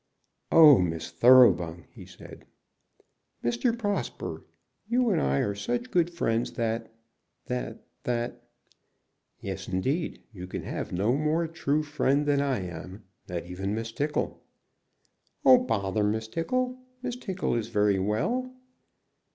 [0.51, 2.47] "Oh, Miss Thoroughbung!" he said.
[3.43, 3.77] "Mr.
[3.77, 4.43] Prosper,
[4.87, 6.91] you and I are such good friends, that
[7.45, 8.49] that that"
[9.41, 10.23] "Yes, indeed.
[10.33, 14.41] You can have no more true friend than I am, not even Miss Tickle."
[15.45, 16.79] "Oh, bother Miss Tickle!
[17.03, 18.51] Miss Tickle is very well."